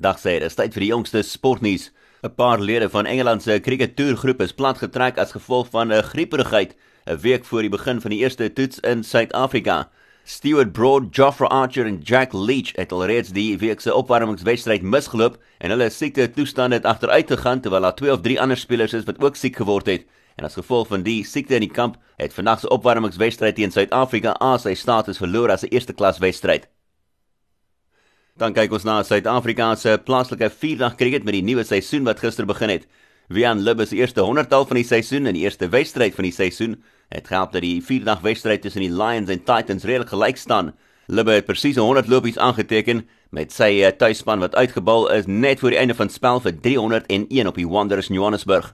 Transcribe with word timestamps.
Dag 0.00 0.16
sê, 0.16 0.38
dit 0.40 0.48
is 0.48 0.54
tyd 0.56 0.72
vir 0.72 0.80
die 0.86 0.88
jongste 0.88 1.20
sportnuus. 1.20 1.90
'n 2.24 2.32
Paar 2.32 2.58
lede 2.58 2.88
van 2.88 3.04
Engeland 3.04 3.42
se 3.42 3.58
krikettoergroep 3.60 4.40
is 4.40 4.54
platgetrek 4.56 5.18
as 5.18 5.34
gevolg 5.36 5.68
van 5.68 5.92
'n 5.92 6.02
grieperigheid 6.02 6.72
'n 7.06 7.20
week 7.20 7.44
voor 7.44 7.60
die 7.60 7.68
begin 7.68 8.00
van 8.00 8.10
die 8.10 8.20
eerste 8.20 8.52
toets 8.52 8.80
in 8.80 9.04
Suid-Afrika. 9.04 9.90
Stewart 10.24 10.72
Broad, 10.72 11.14
Joffrey 11.14 11.48
Archer 11.48 11.86
en 11.86 12.00
Jack 12.02 12.32
Leach 12.32 12.72
het 12.76 12.92
alreeds 12.92 13.32
die 13.32 13.58
week 13.58 13.80
se 13.80 13.94
opwarmingswedstryd 13.94 14.82
misgeloop 14.82 15.36
en 15.58 15.70
hulle 15.70 15.90
siekte 15.90 16.30
toestand 16.30 16.72
het 16.72 16.84
agteruit 16.84 17.28
gegaan 17.28 17.60
terwyl 17.60 17.82
daar 17.82 17.94
twee 17.94 18.12
of 18.12 18.20
drie 18.20 18.40
ander 18.40 18.56
spelers 18.56 18.94
is 18.94 19.04
wat 19.04 19.20
ook 19.22 19.36
siek 19.36 19.56
geword 19.56 19.86
het. 19.86 20.06
En 20.36 20.44
as 20.44 20.54
gevolg 20.54 20.88
van 20.88 21.02
die 21.02 21.24
siekte 21.24 21.54
in 21.54 21.60
die 21.60 21.70
kamp, 21.70 21.96
het 22.16 22.32
vandag 22.32 22.60
se 22.60 22.68
opwarmingswedstryd 22.68 23.54
teen 23.54 23.70
Suid-Afrika 23.70 24.38
aan 24.38 24.58
sy 24.58 24.74
status 24.74 25.18
verloor 25.18 25.50
as 25.50 25.62
'n 25.62 25.68
eerste 25.68 25.92
klas 25.92 26.18
wedstryd. 26.18 26.68
Dan 28.40 28.54
kyk 28.56 28.72
ons 28.72 28.86
na 28.88 28.94
Suid-Afrika 29.04 29.66
se 29.76 29.92
plaaslike 30.06 30.48
vierdag 30.56 30.94
kriket 30.96 31.26
met 31.28 31.34
die 31.36 31.44
nuwe 31.44 31.66
seisoen 31.68 32.06
wat 32.08 32.22
gister 32.24 32.46
begin 32.48 32.70
het. 32.72 32.86
Wian 33.28 33.60
Lubbe 33.60 33.84
se 33.84 33.98
eerste 33.98 34.24
100tal 34.24 34.64
van 34.70 34.80
die 34.80 34.86
seisoen 34.88 35.28
en 35.28 35.36
die 35.36 35.44
eerste 35.44 35.68
wedstryd 35.68 36.16
van 36.16 36.24
die 36.24 36.32
seisoen 36.32 36.78
het 37.12 37.28
gehelp 37.28 37.52
dat 37.52 37.60
die 37.60 37.82
vierdag 37.84 38.24
wedstryd 38.24 38.64
tussen 38.64 38.86
die 38.86 38.90
Lions 38.92 39.28
en 39.28 39.44
Titans 39.44 39.84
redelik 39.84 40.14
gelyk 40.14 40.40
staan. 40.40 40.72
Lubbe 41.12 41.36
het 41.36 41.44
presies 41.44 41.76
100 41.76 42.08
lopies 42.08 42.40
aangeteken 42.40 43.04
met 43.36 43.52
sy 43.52 43.82
eh, 43.82 43.92
tuisspan 43.92 44.40
wat 44.40 44.56
uitgebal 44.56 45.10
is 45.12 45.28
net 45.28 45.60
voor 45.60 45.76
die 45.76 45.82
einde 45.84 45.98
van 45.98 46.08
spel 46.08 46.40
vir 46.40 46.56
301 46.56 47.52
op 47.52 47.60
die 47.60 47.68
Wanderers 47.68 48.08
Johannesburg. 48.08 48.72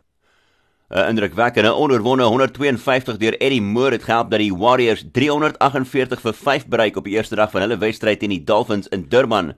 'n 0.89 1.09
Indrukwekkende 1.09 1.75
onderwonne 1.75 2.25
152 2.25 3.19
deur 3.21 3.37
Eddie 3.41 3.61
Moore 3.61 3.93
het 3.93 4.05
gehelp 4.05 4.31
dat 4.31 4.41
die 4.41 4.55
Warriors 4.57 5.05
348 5.13 6.21
vir 6.21 6.33
5 6.33 6.67
bereik 6.67 6.97
op 6.97 7.05
die 7.05 7.13
eerste 7.13 7.37
dag 7.37 7.51
van 7.51 7.61
hulle 7.61 7.77
wedstryd 7.77 8.21
teen 8.21 8.33
die 8.33 8.45
Dolphins 8.45 8.89
in 8.89 9.05
Durban. 9.09 9.53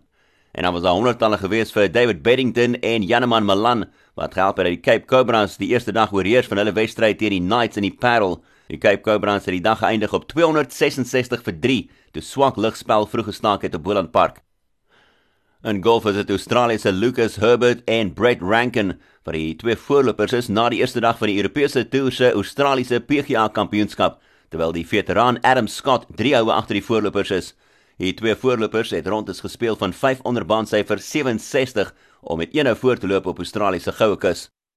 En 0.51 0.63
dan 0.63 0.73
was 0.73 0.83
daar 0.83 0.99
honderdtalle 0.99 1.39
gewees 1.39 1.71
vir 1.71 1.93
David 1.93 2.23
Beddington 2.23 2.75
en 2.81 3.07
Janeman 3.07 3.45
Malan 3.45 3.87
wat 4.15 4.35
gehelp 4.35 4.57
het 4.57 4.67
dat 4.67 4.75
die 4.75 4.83
Cape 4.83 5.07
Cobras 5.07 5.57
die 5.57 5.69
eerste 5.71 5.93
dag 5.93 6.13
oorheers 6.13 6.51
van 6.51 6.59
hulle 6.59 6.75
wedstryd 6.75 7.19
teen 7.19 7.31
die 7.31 7.47
Knights 7.47 7.77
in 7.77 7.87
die 7.87 7.95
Parel. 7.95 8.43
Die 8.67 8.79
Cape 8.79 9.01
Cobras 9.01 9.47
het 9.47 9.55
die 9.55 9.63
dag 9.63 9.79
geëindig 9.79 10.13
op 10.13 10.27
266 10.27 11.47
vir 11.47 11.61
3 11.61 11.91
toe 12.11 12.23
swak 12.23 12.57
lugspel 12.57 13.07
vroeg 13.07 13.31
gestaak 13.31 13.63
het 13.63 13.75
op 13.75 13.87
Boland 13.87 14.11
Park. 14.11 14.43
In 15.61 15.83
golf 15.85 16.07
is 16.09 16.15
dit 16.17 16.31
Australiese 16.33 16.89
Lucas 16.93 17.35
Herbert 17.37 17.83
en 17.85 18.15
Brett 18.17 18.41
Rankin 18.41 18.95
wat 19.29 19.35
die 19.37 19.51
twee 19.61 19.77
voorlopers 19.77 20.33
is 20.33 20.47
na 20.49 20.71
die 20.73 20.79
eerste 20.81 21.03
dag 21.05 21.19
van 21.21 21.29
die 21.29 21.35
Europese 21.37 21.83
Tour 21.93 22.15
se 22.17 22.31
Australiese 22.33 22.97
PGA 23.05 23.43
Kampioenskap, 23.53 24.23
terwyl 24.49 24.73
die 24.73 24.87
veteraan 24.89 25.37
Adam 25.45 25.69
Scott 25.69 26.07
3 26.17 26.33
houe 26.39 26.55
agter 26.55 26.79
die 26.79 26.85
voorlopers 26.87 27.35
is. 27.37 27.51
Die 28.01 28.15
twee 28.17 28.39
voorlopers 28.41 28.95
het 28.97 29.11
rondes 29.13 29.45
gespeel 29.45 29.77
van 29.77 29.93
5 29.93 30.25
onder 30.25 30.49
baan 30.49 30.65
syfer 30.65 30.97
67 30.97 31.93
om 32.25 32.41
met 32.41 32.57
1 32.57 32.73
hou 32.73 32.77
voor 32.81 32.97
te 32.97 33.13
loop 33.13 33.29
op 33.29 33.45
Australiese 33.45 33.93
goue 33.93 34.17
kus. 34.17 34.49